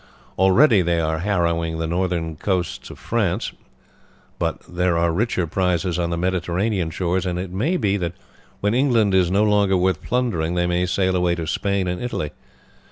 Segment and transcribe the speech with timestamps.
[0.39, 3.51] Already they are harrying the northern coasts of France,
[4.39, 8.13] but there are richer prizes on the Mediterranean shores, and it may be that
[8.61, 12.31] when England is no longer worth plundering they may sail away to Spain and Italy.